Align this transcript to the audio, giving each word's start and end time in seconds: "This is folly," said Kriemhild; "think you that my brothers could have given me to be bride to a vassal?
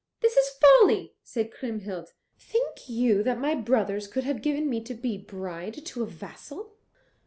"This 0.21 0.35
is 0.35 0.49
folly," 0.59 1.13
said 1.21 1.51
Kriemhild; 1.51 2.13
"think 2.39 2.89
you 2.89 3.21
that 3.21 3.37
my 3.37 3.53
brothers 3.53 4.07
could 4.07 4.23
have 4.23 4.41
given 4.41 4.67
me 4.67 4.83
to 4.83 4.95
be 4.95 5.19
bride 5.19 5.85
to 5.85 6.01
a 6.01 6.07
vassal? 6.07 6.73